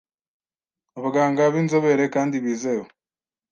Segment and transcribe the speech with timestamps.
[0.97, 2.87] abaganga b’inzobere kandi bizewe,